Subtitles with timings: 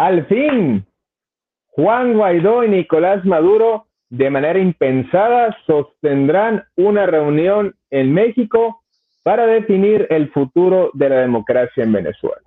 [0.00, 0.86] Al fin,
[1.72, 8.80] Juan Guaidó y Nicolás Maduro, de manera impensada, sostendrán una reunión en México
[9.22, 12.40] para definir el futuro de la democracia en Venezuela.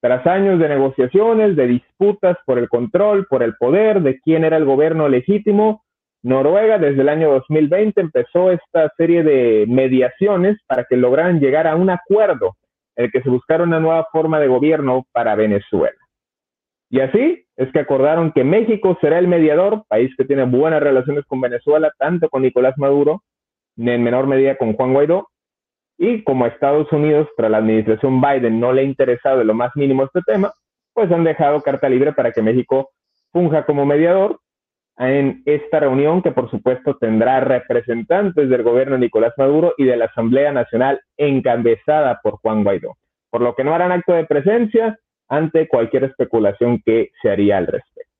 [0.00, 4.56] Tras años de negociaciones, de disputas por el control, por el poder, de quién era
[4.56, 5.84] el gobierno legítimo,
[6.24, 11.76] Noruega desde el año 2020 empezó esta serie de mediaciones para que lograran llegar a
[11.76, 12.56] un acuerdo
[12.96, 16.03] en el que se buscara una nueva forma de gobierno para Venezuela.
[16.94, 21.24] Y así es que acordaron que México será el mediador, país que tiene buenas relaciones
[21.26, 23.24] con Venezuela, tanto con Nicolás Maduro,
[23.76, 25.28] en menor medida con Juan Guaidó,
[25.98, 29.54] y como a Estados Unidos, tras la administración Biden, no le ha interesado de lo
[29.54, 30.52] más mínimo este tema,
[30.92, 32.90] pues han dejado carta libre para que México
[33.32, 34.38] funja como mediador
[34.96, 40.04] en esta reunión que por supuesto tendrá representantes del gobierno Nicolás Maduro y de la
[40.04, 42.96] Asamblea Nacional encabezada por Juan Guaidó,
[43.30, 44.96] por lo que no harán acto de presencia
[45.28, 48.12] ante cualquier especulación que se haría al respecto.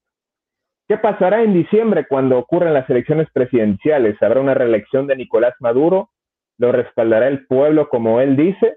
[0.88, 4.22] ¿Qué pasará en diciembre cuando ocurran las elecciones presidenciales?
[4.22, 6.10] ¿Habrá una reelección de Nicolás Maduro?
[6.58, 8.76] lo respaldará el pueblo como él dice,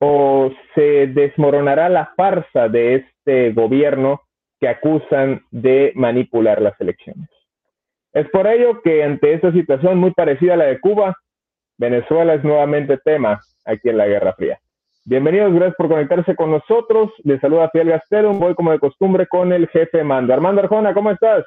[0.00, 4.20] o se desmoronará la farsa de este gobierno
[4.60, 7.28] que acusan de manipular las elecciones.
[8.12, 11.16] Es por ello que ante esta situación muy parecida a la de Cuba,
[11.78, 14.58] Venezuela es nuevamente tema aquí en la Guerra Fría.
[15.10, 17.10] Bienvenidos, gracias por conectarse con nosotros.
[17.24, 20.34] Les saluda Fiel Gastelum, voy como de costumbre con el jefe Mando.
[20.34, 21.46] Armando Arjona, ¿cómo estás?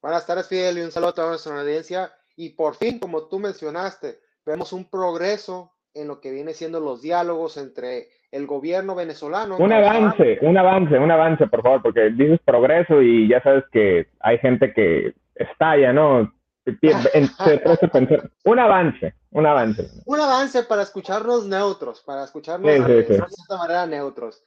[0.00, 2.10] Buenas tardes, Fiel, y un saludo a toda nuestra audiencia.
[2.36, 7.02] Y por fin, como tú mencionaste, vemos un progreso en lo que viene siendo los
[7.02, 9.58] diálogos entre el gobierno venezolano.
[9.58, 14.06] Un avance, un avance, un avance, por favor, porque dices progreso y ya sabes que
[14.20, 16.32] hay gente que estalla, ¿no?
[18.44, 19.90] un avance, un avance.
[20.04, 24.42] Un avance para escucharnos neutros, para escucharnos de cierta manera neutros.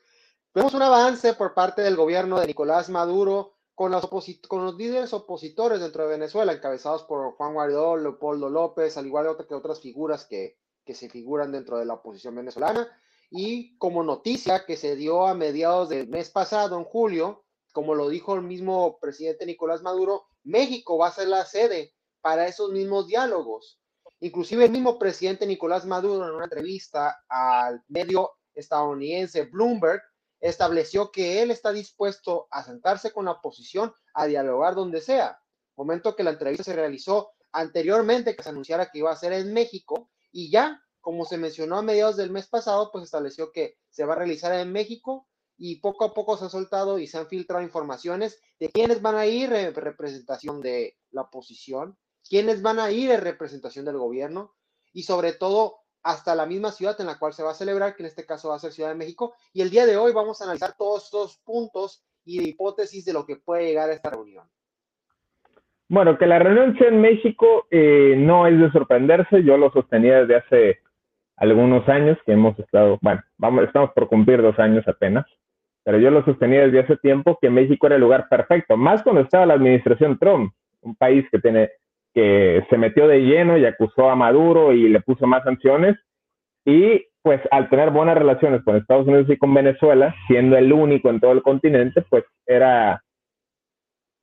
[0.54, 4.08] Vemos un avance por parte del gobierno de Nicolás Maduro con los,
[4.48, 9.36] con los líderes opositores dentro de Venezuela, encabezados por Juan Guaidó, Leopoldo López, al igual
[9.48, 12.88] que otras figuras que, que se figuran dentro de la oposición venezolana.
[13.30, 18.10] Y como noticia que se dio a mediados del mes pasado, en julio, como lo
[18.10, 23.08] dijo el mismo presidente Nicolás Maduro, México va a ser la sede para esos mismos
[23.08, 23.80] diálogos.
[24.20, 30.02] Inclusive el mismo presidente Nicolás Maduro en una entrevista al medio estadounidense Bloomberg
[30.40, 35.40] estableció que él está dispuesto a sentarse con la oposición a dialogar donde sea.
[35.76, 39.54] Momento que la entrevista se realizó anteriormente que se anunciara que iba a ser en
[39.54, 44.06] México y ya, como se mencionó a mediados del mes pasado, pues estableció que se
[44.06, 45.28] va a realizar en México
[45.58, 49.16] y poco a poco se ha soltado y se han filtrado informaciones de quiénes van
[49.16, 54.54] a ir en representación de la oposición, quiénes van a ir en representación del gobierno
[54.94, 58.04] y sobre todo hasta la misma ciudad en la cual se va a celebrar, que
[58.04, 59.36] en este caso va a ser Ciudad de México.
[59.54, 63.26] Y el día de hoy vamos a analizar todos estos puntos y hipótesis de lo
[63.26, 64.46] que puede llegar a esta reunión.
[65.90, 70.22] Bueno, que la reunión sea en México eh, no es de sorprenderse, yo lo sostenía
[70.22, 70.80] desde hace
[71.36, 75.26] algunos años que hemos estado, bueno, vamos, estamos por cumplir dos años apenas,
[75.84, 79.22] pero yo lo sostenía desde hace tiempo que México era el lugar perfecto, más cuando
[79.22, 81.72] estaba la administración Trump, un país que tiene
[82.14, 85.98] que se metió de lleno y acusó a Maduro y le puso más sanciones.
[86.66, 91.10] Y pues al tener buenas relaciones con Estados Unidos y con Venezuela, siendo el único
[91.10, 93.04] en todo el continente, pues era,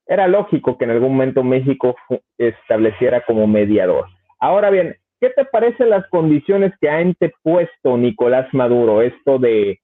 [0.07, 1.97] era lógico que en algún momento México
[2.37, 4.07] estableciera como mediador.
[4.41, 9.03] Ahora bien, ¿qué te parecen las condiciones que ha antepuesto Nicolás Maduro?
[9.03, 9.81] Esto de,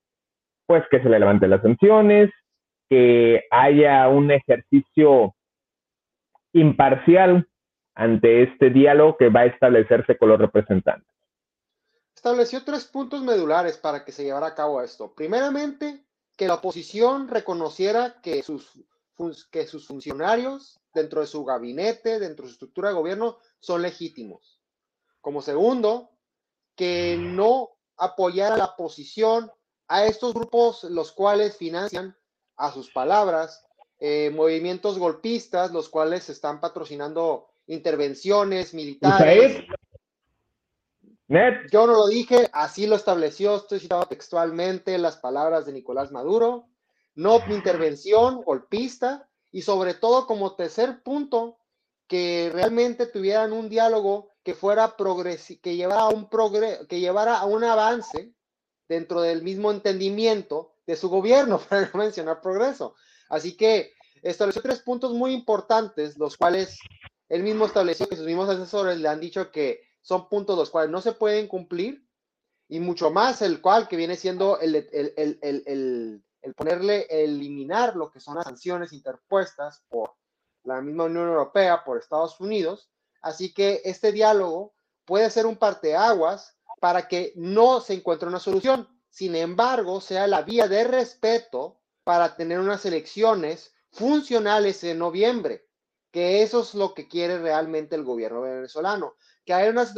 [0.67, 2.31] pues, que se le levanten las sanciones,
[2.89, 5.35] que haya un ejercicio
[6.53, 7.47] imparcial
[7.95, 11.09] ante este diálogo que va a establecerse con los representantes?
[12.15, 15.15] Estableció tres puntos medulares para que se llevara a cabo esto.
[15.15, 16.05] Primeramente,
[16.37, 18.73] que la oposición reconociera que sus,
[19.51, 24.61] que sus funcionarios dentro de su gabinete, dentro de su estructura de gobierno, son legítimos.
[25.21, 26.11] Como segundo,
[26.75, 29.51] que no apoyara la posición
[29.89, 32.17] a estos grupos los cuales financian
[32.57, 33.67] a sus palabras
[33.99, 39.65] eh, movimientos golpistas, los cuales están patrocinando intervenciones militares.
[41.73, 46.69] Yo no lo dije, así lo estableció, estoy citando textualmente las palabras de Nicolás Maduro.
[47.15, 51.59] No intervención golpista y sobre todo como tercer punto,
[52.07, 54.95] que realmente tuvieran un diálogo que fuera
[55.63, 56.29] que llevara a un
[56.89, 58.35] que llevara a un avance
[58.89, 62.95] dentro del mismo entendimiento de su gobierno, para no mencionar progreso.
[63.31, 66.79] Así que estableció tres puntos muy importantes, los cuales
[67.29, 70.91] él mismo estableció que sus mismos asesores le han dicho que son puntos los cuales
[70.91, 72.07] no se pueden cumplir
[72.69, 78.11] y mucho más el cual que viene siendo el, el, el, el ponerle, eliminar lo
[78.11, 80.15] que son las sanciones interpuestas por
[80.65, 82.91] la misma Unión Europea, por Estados Unidos.
[83.23, 84.75] Así que este diálogo
[85.05, 88.89] puede ser un parteaguas para que no se encuentre una solución.
[89.09, 95.67] Sin embargo, sea la vía de respeto para tener unas elecciones funcionales en noviembre,
[96.15, 99.95] que eso es lo que quiere realmente el gobierno venezolano, que haya unas,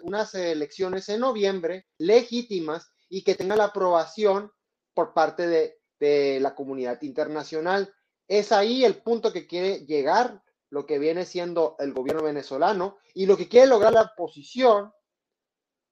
[0.00, 4.50] unas, elecciones en noviembre legítimas y que tenga la aprobación
[4.94, 7.92] por parte de, de la comunidad internacional.
[8.26, 13.26] Es ahí el punto que quiere llegar lo que viene siendo el gobierno venezolano y
[13.26, 14.94] lo que quiere lograr la oposición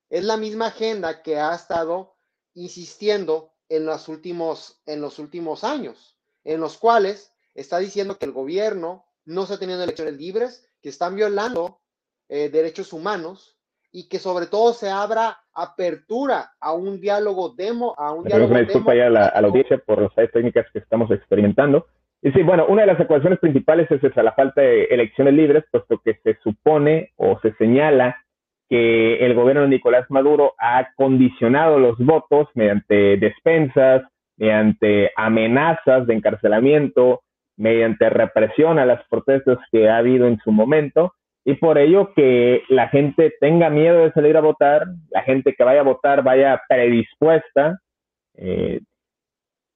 [0.09, 2.17] es la misma agenda que ha estado
[2.55, 8.33] insistiendo en los últimos, en los últimos años, en los cuales está diciendo que el
[8.33, 11.81] gobierno no está teniendo elecciones libres, que están violando
[12.29, 13.59] eh, derechos humanos
[13.93, 18.61] y que sobre todo se abra apertura a un diálogo demo, a un diálogo una
[18.61, 21.87] disculpa ya a la, audiencia por las técnicas que estamos experimentando.
[22.23, 25.65] Y sí, bueno, una de las ecuaciones principales es esa, la falta de elecciones libres,
[25.71, 28.17] puesto que se supone o se señala
[28.69, 34.03] que el gobierno de Nicolás Maduro ha condicionado los votos mediante despensas,
[34.37, 37.23] mediante amenazas de encarcelamiento,
[37.59, 41.13] mediante represión a las protestas que ha habido en su momento
[41.45, 45.65] y por ello que la gente tenga miedo de salir a votar, la gente que
[45.65, 47.81] vaya a votar vaya predispuesta,
[48.35, 48.81] eh,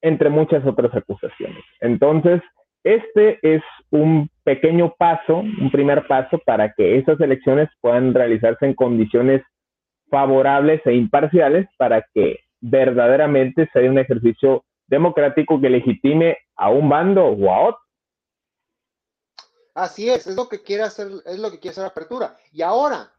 [0.02, 1.62] entre muchas otras acusaciones.
[1.80, 2.42] Entonces,
[2.84, 8.74] este es un pequeño paso, un primer paso para que esas elecciones puedan realizarse en
[8.74, 9.42] condiciones
[10.10, 17.24] favorables e imparciales para que verdaderamente sea un ejercicio democrático que legitime a un bando
[17.24, 17.80] o otro.
[19.74, 22.36] Así es, es lo que quiere hacer, es lo que quiere hacer apertura.
[22.52, 23.10] Y ahora,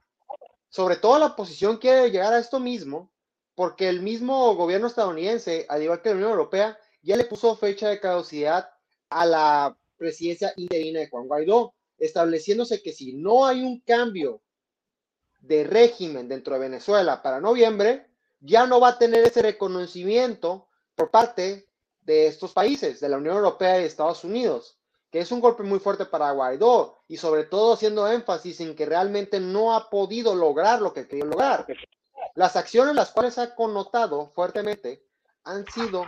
[0.70, 3.12] sobre todo la oposición quiere llegar a esto mismo,
[3.56, 7.90] porque el mismo gobierno estadounidense, al igual que la Unión Europea, ya le puso fecha
[7.90, 8.70] de caducidad
[9.10, 14.44] a la presidencia interina de Juan Guaidó, estableciéndose que si no hay un cambio
[15.40, 18.06] de régimen dentro de Venezuela para noviembre,
[18.42, 21.68] ya no va a tener ese reconocimiento por parte
[22.02, 24.78] de estos países, de la Unión Europea y Estados Unidos,
[25.10, 28.86] que es un golpe muy fuerte para Guaidó y sobre todo haciendo énfasis en que
[28.86, 31.66] realmente no ha podido lograr lo que quería lograr.
[32.36, 35.06] Las acciones las cuales ha connotado fuertemente
[35.44, 36.06] han sido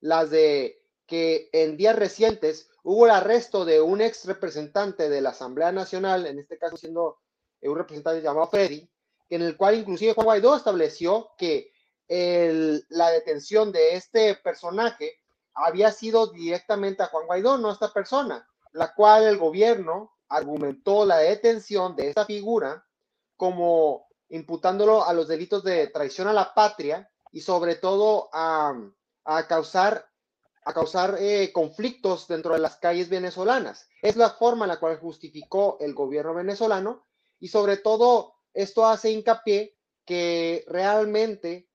[0.00, 5.30] las de que en días recientes hubo el arresto de un ex representante de la
[5.30, 7.18] Asamblea Nacional, en este caso siendo
[7.62, 8.88] un representante llamado Freddy,
[9.28, 11.72] en el cual inclusive Guaidó estableció que
[12.08, 15.20] la detención de este personaje
[15.54, 21.06] había sido directamente a Juan Guaidó, no a esta persona, la cual el gobierno argumentó
[21.06, 22.84] la detención de esta figura
[23.36, 28.74] como imputándolo a los delitos de traición a la patria y sobre todo a,
[29.48, 30.06] causar,
[30.64, 33.88] a causar eh, conflictos dentro de las calles venezolanas.
[34.02, 37.06] Es la forma en la cual justificó el gobierno venezolano
[37.38, 41.68] y sobre todo esto hace hincapié que realmente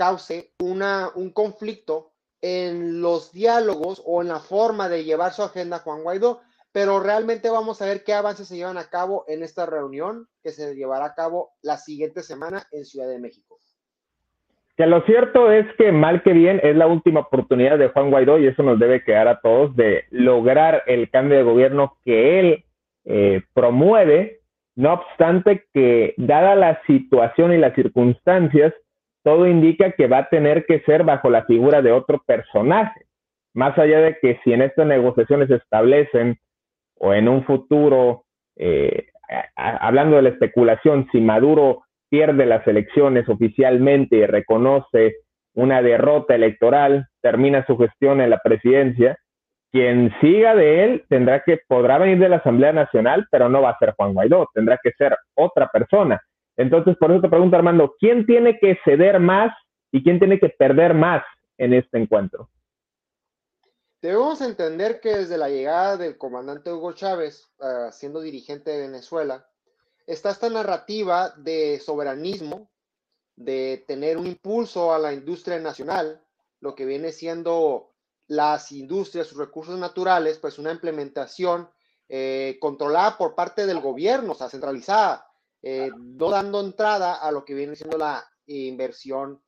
[0.00, 5.80] cause una, un conflicto en los diálogos o en la forma de llevar su agenda
[5.80, 6.40] Juan Guaidó,
[6.72, 10.52] pero realmente vamos a ver qué avances se llevan a cabo en esta reunión que
[10.52, 13.58] se llevará a cabo la siguiente semana en Ciudad de México.
[14.74, 18.38] Que lo cierto es que mal que bien es la última oportunidad de Juan Guaidó
[18.38, 22.64] y eso nos debe quedar a todos de lograr el cambio de gobierno que él
[23.04, 24.40] eh, promueve,
[24.76, 28.72] no obstante que dada la situación y las circunstancias,
[29.22, 33.06] todo indica que va a tener que ser bajo la figura de otro personaje.
[33.54, 36.38] Más allá de que si en estas negociaciones se establecen
[36.98, 38.24] o en un futuro
[38.56, 39.06] eh,
[39.56, 45.16] hablando de la especulación, si Maduro pierde las elecciones oficialmente y reconoce
[45.54, 49.16] una derrota electoral, termina su gestión en la presidencia,
[49.72, 53.70] quien siga de él tendrá que, podrá venir de la Asamblea Nacional, pero no va
[53.70, 56.20] a ser Juan Guaidó, tendrá que ser otra persona.
[56.60, 59.50] Entonces, por eso te pregunto, Armando, ¿quién tiene que ceder más
[59.90, 61.24] y quién tiene que perder más
[61.56, 62.50] en este encuentro?
[64.02, 69.48] Debemos entender que desde la llegada del comandante Hugo Chávez, uh, siendo dirigente de Venezuela,
[70.06, 72.70] está esta narrativa de soberanismo,
[73.36, 76.22] de tener un impulso a la industria nacional,
[76.60, 77.94] lo que viene siendo
[78.26, 81.70] las industrias, sus recursos naturales, pues una implementación
[82.06, 85.29] eh, controlada por parte del gobierno, o sea, centralizada,
[85.62, 89.42] eh, dando entrada a lo que viene siendo la inversión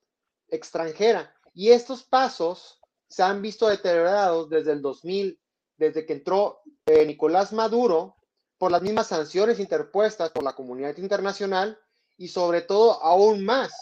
[0.49, 1.35] extranjera.
[1.54, 5.38] Y estos pasos se han visto deteriorados desde el 2000,
[5.76, 8.16] desde que entró eh, Nicolás Maduro,
[8.59, 11.78] por las mismas sanciones interpuestas por la comunidad internacional
[12.16, 13.73] y sobre todo aún más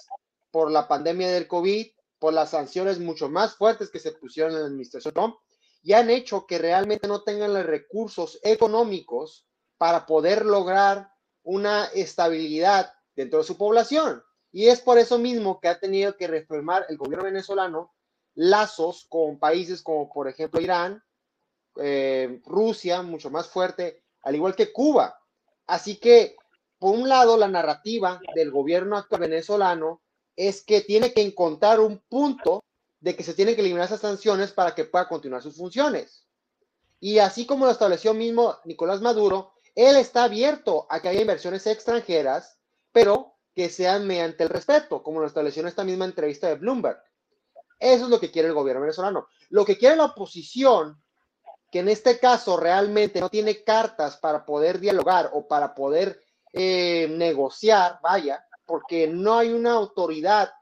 [0.50, 1.86] por la pandemia del COVID,
[2.18, 5.36] por las sanciones mucho más fuertes que se pusieron en la administración Trump
[5.82, 9.46] y han hecho que realmente no tengan los recursos económicos
[9.78, 11.10] para poder lograr
[11.50, 14.22] una estabilidad dentro de su población.
[14.52, 17.92] Y es por eso mismo que ha tenido que reformar el gobierno venezolano
[18.34, 21.02] lazos con países como por ejemplo Irán,
[21.80, 25.18] eh, Rusia, mucho más fuerte, al igual que Cuba.
[25.66, 26.36] Así que,
[26.78, 30.02] por un lado, la narrativa del gobierno actual venezolano
[30.36, 32.62] es que tiene que encontrar un punto
[33.00, 36.28] de que se tienen que eliminar esas sanciones para que pueda continuar sus funciones.
[37.00, 41.66] Y así como lo estableció mismo Nicolás Maduro, él está abierto a que haya inversiones
[41.66, 42.58] extranjeras,
[42.92, 47.02] pero que sean mediante el respeto, como lo estableció en esta misma entrevista de Bloomberg.
[47.78, 49.28] Eso es lo que quiere el gobierno venezolano.
[49.48, 51.02] Lo que quiere la oposición,
[51.70, 56.22] que en este caso realmente no tiene cartas para poder dialogar o para poder
[56.52, 60.52] eh, negociar, vaya, porque no hay una autoridad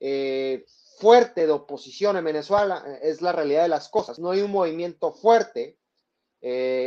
[0.00, 0.64] eh,
[0.98, 4.18] fuerte de oposición en Venezuela, eh, es la realidad de las cosas.
[4.18, 5.78] No hay un movimiento fuerte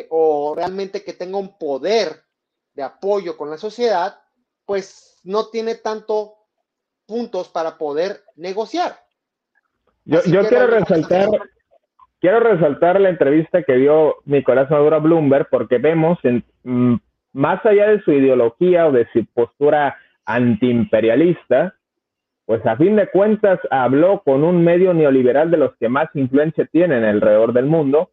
[0.09, 2.23] o realmente que tenga un poder
[2.73, 4.15] de apoyo con la sociedad,
[4.65, 6.35] pues no tiene tanto
[7.07, 8.93] puntos para poder negociar.
[10.05, 11.27] Yo, quiero resaltar,
[12.21, 16.95] quiero resaltar la entrevista que dio Nicolás Maduro a Bloomberg porque vemos, en, mm,
[17.33, 21.75] más allá de su ideología o de su postura antiimperialista,
[22.45, 26.65] pues a fin de cuentas habló con un medio neoliberal de los que más influencia
[26.71, 28.11] tienen alrededor del mundo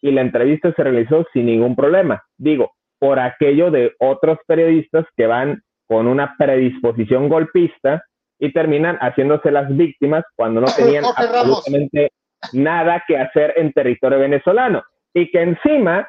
[0.00, 2.22] y la entrevista se realizó sin ningún problema.
[2.36, 8.04] Digo, por aquello de otros periodistas que van con una predisposición golpista
[8.38, 12.10] y terminan haciéndose las víctimas cuando no tenían absolutamente
[12.52, 14.82] nada que hacer en territorio venezolano.
[15.14, 16.08] Y que encima,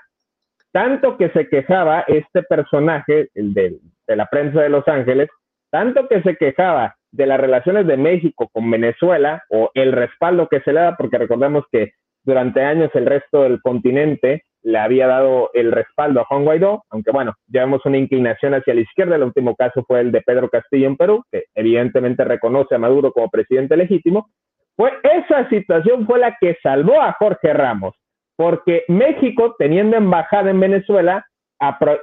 [0.71, 3.77] tanto que se quejaba este personaje, el de,
[4.07, 5.29] de la prensa de Los Ángeles,
[5.71, 10.61] tanto que se quejaba de las relaciones de México con Venezuela o el respaldo que
[10.61, 11.93] se le da, porque recordemos que
[12.27, 17.11] durante años el resto del continente le había dado el respaldo a Juan Guaidó, aunque
[17.11, 19.15] bueno, ya vemos una inclinación hacia la izquierda.
[19.15, 23.13] El último caso fue el de Pedro Castillo en Perú, que evidentemente reconoce a Maduro
[23.13, 24.27] como presidente legítimo.
[24.75, 27.95] Fue esa situación fue la que salvó a Jorge Ramos,
[28.35, 31.25] porque México, teniendo embajada en Venezuela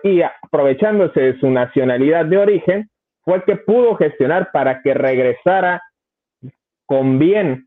[0.03, 2.89] y aprovechándose de su nacionalidad de origen,
[3.25, 5.83] fue el que pudo gestionar para que regresara
[6.87, 7.67] con bien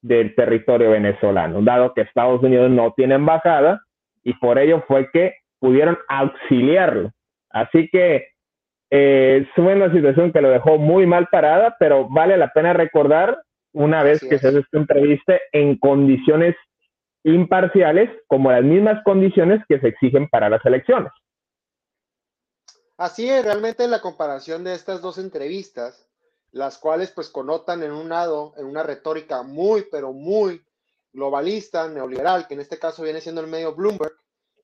[0.00, 3.82] del territorio venezolano, dado que Estados Unidos no tiene embajada
[4.22, 7.10] y por ello fue que pudieron auxiliarlo.
[7.50, 8.28] Así que
[8.90, 13.38] eh, fue una situación que lo dejó muy mal parada, pero vale la pena recordar
[13.72, 16.56] una vez que se hace esta entrevista en condiciones
[17.24, 21.12] imparciales, como las mismas condiciones que se exigen para las elecciones.
[22.96, 26.07] Así es, realmente la comparación de estas dos entrevistas
[26.50, 30.64] las cuales pues connotan en un lado, en una retórica muy, pero muy
[31.12, 34.14] globalista, neoliberal, que en este caso viene siendo el medio Bloomberg,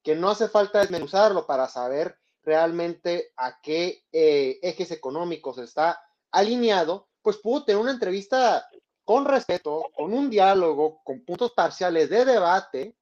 [0.02, 6.00] que no hace falta desmenuzarlo para saber realmente a qué eh, ejes económicos está
[6.30, 8.68] alineado, pues pudo tener una entrevista
[9.04, 12.96] con respeto, con un diálogo, con puntos parciales de debate,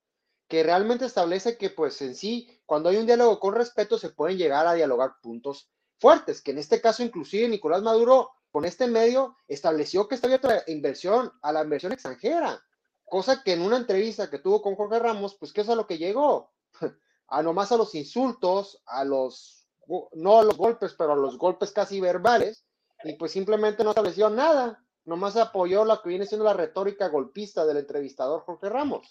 [0.49, 4.37] que realmente establece que pues en sí, cuando hay un diálogo con respeto, se pueden
[4.37, 9.37] llegar a dialogar puntos fuertes, que en este caso inclusive Nicolás Maduro con este medio
[9.49, 12.63] estableció que está abierta inversión a la inversión extranjera,
[13.07, 15.87] cosa que en una entrevista que tuvo con Jorge Ramos, pues ¿qué es a lo
[15.87, 16.53] que llegó?
[17.29, 19.67] A nomás a los insultos, a los,
[20.13, 22.67] no a los golpes, pero a los golpes casi verbales,
[23.05, 27.65] y pues simplemente no estableció nada, nomás apoyó lo que viene siendo la retórica golpista
[27.65, 29.09] del entrevistador Jorge Ramos.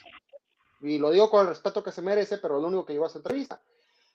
[0.81, 3.07] Y lo digo con el respeto que se merece, pero lo único que llevó a
[3.07, 3.59] esa entrevista.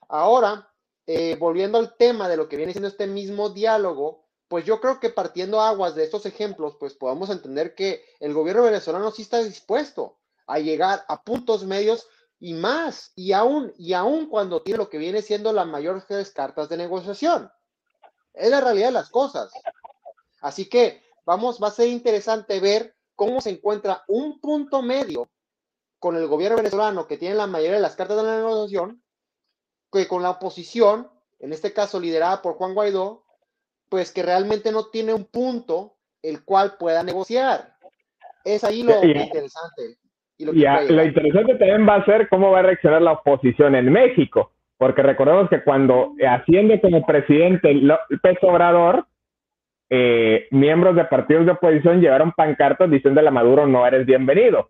[0.07, 0.71] Ahora,
[1.05, 4.99] eh, volviendo al tema de lo que viene siendo este mismo diálogo, pues yo creo
[4.99, 9.43] que partiendo aguas de estos ejemplos, pues podemos entender que el gobierno venezolano sí está
[9.43, 12.07] dispuesto a llegar a puntos medios
[12.39, 16.69] y más, y aún, y aún cuando tiene lo que viene siendo las mayores cartas
[16.69, 17.51] de negociación.
[18.33, 19.51] Es la realidad de las cosas.
[20.41, 25.29] Así que vamos, va a ser interesante ver cómo se encuentra un punto medio
[25.99, 29.03] con el gobierno venezolano que tiene la mayoría de las cartas de la negociación,
[29.91, 33.26] que con la oposición, en este caso liderada por Juan Guaidó,
[33.89, 37.73] pues que realmente no tiene un punto el cual pueda negociar.
[38.43, 39.97] Es ahí lo interesante.
[40.37, 44.51] Y, lo, interesante también va a ser cómo va a reaccionar la oposición en México,
[44.77, 49.07] porque recordemos que cuando asciende como presidente el peso Obrador,
[49.89, 54.69] eh, miembros de partidos de oposición llevaron pancartas diciendo a Maduro no eres bienvenido.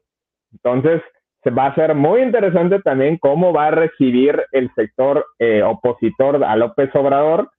[0.54, 1.02] Entonces,
[1.44, 6.44] se va a ser muy interesante también cómo va a recibir el sector eh, opositor
[6.44, 7.50] a López Obrador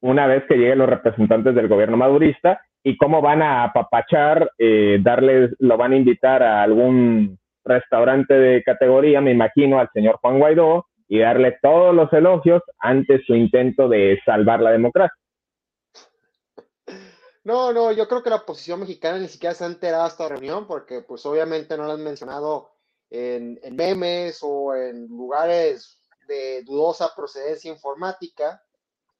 [0.00, 4.98] una vez que lleguen los representantes del gobierno madurista y cómo van a apapachar, eh,
[5.02, 10.38] darles, lo van a invitar a algún restaurante de categoría, me imagino, al señor Juan
[10.38, 15.14] Guaidó y darle todos los elogios ante su intento de salvar la democracia.
[17.42, 20.28] No, no, yo creo que la oposición mexicana ni siquiera se ha enterado de esta
[20.28, 22.70] reunión porque pues obviamente no la han mencionado
[23.08, 28.62] en, en memes o en lugares de dudosa procedencia informática.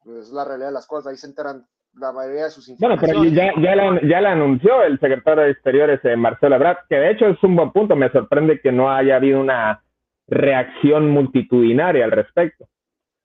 [0.05, 3.17] Pues es la realidad de las cosas, ahí se enteran la mayoría de sus informaciones.
[3.17, 6.79] Bueno, pero ya, ya, la, ya la anunció el secretario de Exteriores, eh, Marcelo Ebrard,
[6.89, 9.83] que de hecho es un buen punto, me sorprende que no haya habido una
[10.27, 12.69] reacción multitudinaria al respecto.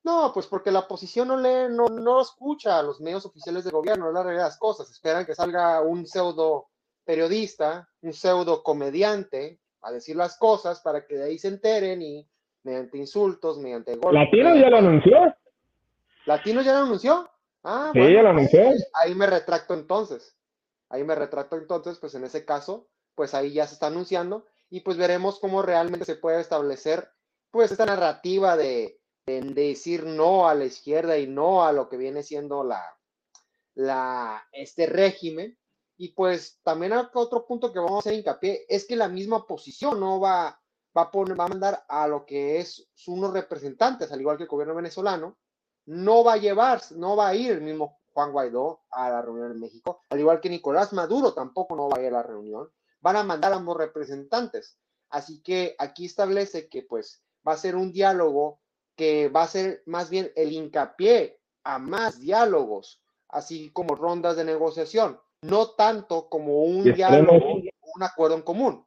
[0.04, 3.72] No, pues porque la oposición no lee, no, no escucha a los medios oficiales de
[3.72, 4.90] gobierno, es la realidad de las cosas.
[4.92, 6.68] Esperan que salga un pseudo
[7.04, 12.28] periodista, un pseudo comediante a decir las cosas para que de ahí se enteren y
[12.64, 14.14] mediante insultos, mediante golpes.
[14.14, 15.18] ¿Latino ya lo anunció?
[16.26, 17.30] ¿Latino ya lo anunció?
[17.64, 18.72] Ah, sí, ya lo anunció.
[18.94, 20.36] ahí me retracto entonces.
[20.90, 24.82] Ahí me retracto entonces, pues en ese caso, pues ahí ya se está anunciando y
[24.82, 27.10] pues veremos cómo realmente se puede establecer
[27.52, 31.98] pues esta narrativa de en decir no a la izquierda y no a lo que
[31.98, 32.84] viene siendo la,
[33.74, 35.58] la, este régimen.
[35.98, 40.00] Y pues también otro punto que vamos a hacer hincapié es que la misma oposición
[40.00, 40.60] no va,
[40.96, 44.44] va, a poner, va a mandar a lo que es unos representantes, al igual que
[44.44, 45.38] el gobierno venezolano,
[45.86, 49.52] no va a llevar, no va a ir el mismo Juan Guaidó a la reunión
[49.52, 52.70] en México, al igual que Nicolás Maduro tampoco no va a ir a la reunión,
[53.02, 54.78] van a mandar a ambos representantes.
[55.10, 58.60] Así que aquí establece que pues va a ser un diálogo
[58.96, 64.46] que va a ser más bien el hincapié a más diálogos, así como rondas de
[64.46, 67.56] negociación, no tanto como un diálogo,
[67.96, 68.86] un acuerdo en común.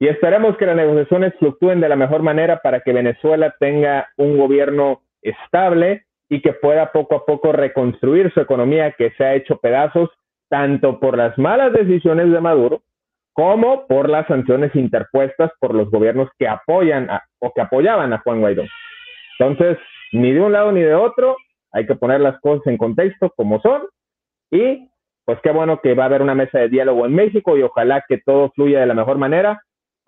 [0.00, 4.38] Y esperemos que las negociaciones fluctúen de la mejor manera para que Venezuela tenga un
[4.38, 9.58] gobierno estable y que pueda poco a poco reconstruir su economía que se ha hecho
[9.58, 10.08] pedazos
[10.48, 12.80] tanto por las malas decisiones de Maduro
[13.34, 17.08] como por las sanciones interpuestas por los gobiernos que apoyan
[17.38, 18.64] o que apoyaban a Juan Guaidó.
[19.38, 19.76] Entonces,
[20.12, 21.36] ni de un lado ni de otro,
[21.72, 23.82] hay que poner las cosas en contexto como son
[24.50, 24.88] y
[25.26, 28.02] pues qué bueno que va a haber una mesa de diálogo en México y ojalá
[28.08, 29.60] que todo fluya de la mejor manera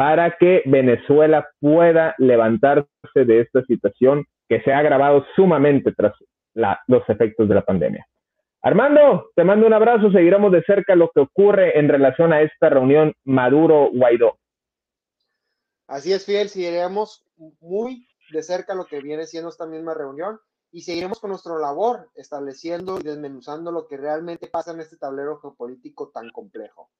[0.03, 6.13] para que Venezuela pueda levantarse de esta situación que se ha agravado sumamente tras
[6.89, 8.05] los efectos de la pandemia.
[8.63, 10.11] Armando, te mando un abrazo.
[10.11, 14.41] Seguiremos de cerca lo que ocurre en relación a esta reunión Maduro-Guaidó.
[15.87, 16.49] Así es, Fiel.
[16.49, 17.25] Seguiremos
[17.61, 20.41] muy de cerca lo que viene siendo esta misma reunión
[20.73, 25.39] y seguiremos con nuestra labor, estableciendo y desmenuzando lo que realmente pasa en este tablero
[25.39, 26.91] geopolítico tan complejo.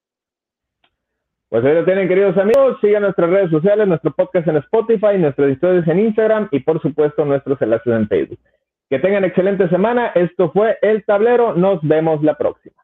[1.53, 2.79] Pues ahí lo tienen, queridos amigos.
[2.81, 7.23] Sigan nuestras redes sociales, nuestro podcast en Spotify, nuestras historias en Instagram y, por supuesto,
[7.25, 8.39] nuestros enlaces en Facebook.
[8.89, 10.07] Que tengan excelente semana.
[10.15, 11.53] Esto fue El Tablero.
[11.53, 12.75] Nos vemos la próxima.